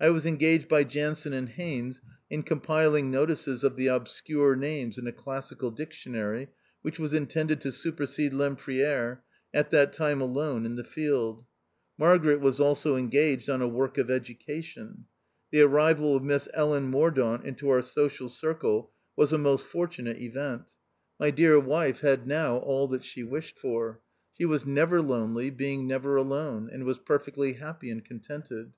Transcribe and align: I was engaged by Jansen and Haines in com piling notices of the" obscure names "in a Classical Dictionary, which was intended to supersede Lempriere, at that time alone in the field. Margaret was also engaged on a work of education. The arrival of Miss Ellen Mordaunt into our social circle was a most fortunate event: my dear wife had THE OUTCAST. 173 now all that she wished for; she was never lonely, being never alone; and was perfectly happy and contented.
I 0.00 0.10
was 0.10 0.26
engaged 0.26 0.66
by 0.66 0.82
Jansen 0.82 1.32
and 1.32 1.48
Haines 1.50 2.00
in 2.28 2.42
com 2.42 2.60
piling 2.60 3.08
notices 3.08 3.62
of 3.62 3.76
the" 3.76 3.86
obscure 3.94 4.56
names 4.56 4.98
"in 4.98 5.06
a 5.06 5.12
Classical 5.12 5.70
Dictionary, 5.70 6.48
which 6.82 6.98
was 6.98 7.12
intended 7.14 7.60
to 7.60 7.70
supersede 7.70 8.32
Lempriere, 8.32 9.22
at 9.54 9.70
that 9.70 9.92
time 9.92 10.20
alone 10.20 10.66
in 10.66 10.74
the 10.74 10.82
field. 10.82 11.44
Margaret 11.96 12.40
was 12.40 12.58
also 12.58 12.96
engaged 12.96 13.48
on 13.48 13.62
a 13.62 13.68
work 13.68 13.96
of 13.96 14.10
education. 14.10 15.04
The 15.52 15.60
arrival 15.60 16.16
of 16.16 16.24
Miss 16.24 16.48
Ellen 16.52 16.88
Mordaunt 16.90 17.44
into 17.44 17.68
our 17.70 17.80
social 17.80 18.28
circle 18.28 18.90
was 19.14 19.32
a 19.32 19.38
most 19.38 19.64
fortunate 19.64 20.18
event: 20.18 20.62
my 21.20 21.30
dear 21.30 21.60
wife 21.60 22.00
had 22.00 22.26
THE 22.26 22.34
OUTCAST. 22.34 22.66
173 22.66 22.68
now 22.68 22.68
all 22.68 22.88
that 22.88 23.04
she 23.04 23.22
wished 23.22 23.56
for; 23.56 24.00
she 24.36 24.44
was 24.44 24.66
never 24.66 25.00
lonely, 25.00 25.48
being 25.48 25.86
never 25.86 26.16
alone; 26.16 26.68
and 26.72 26.82
was 26.82 26.98
perfectly 26.98 27.52
happy 27.52 27.88
and 27.88 28.04
contented. 28.04 28.72